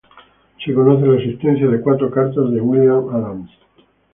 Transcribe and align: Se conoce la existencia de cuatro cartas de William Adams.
Se 0.65 0.73
conoce 0.73 1.05
la 1.05 1.13
existencia 1.17 1.67
de 1.67 1.79
cuatro 1.79 2.09
cartas 2.09 2.49
de 2.51 2.59
William 2.59 3.07
Adams. 3.13 3.51